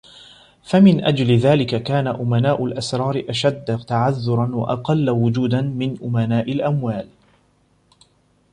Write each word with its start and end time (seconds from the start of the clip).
فَمِنْ 0.63 1.03
أَجْلِ 1.03 1.37
ذَلِكَ 1.37 1.83
كَانَ 1.83 2.07
أُمَنَاءُ 2.07 2.65
الْأَسْرَارِ 2.65 3.23
أَشَدَّ 3.29 3.79
تَعَذُّرًا 3.87 4.55
وَأَقَلَّ 4.55 5.09
وُجُودًا 5.09 5.61
مِنْ 5.61 5.97
أُمَنَاءِ 6.03 6.51
الْأَمْوَالِ 6.51 7.07